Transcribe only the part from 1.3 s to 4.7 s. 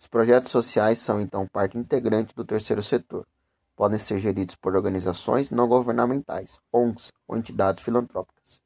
parte integrante do terceiro setor. Podem ser geridos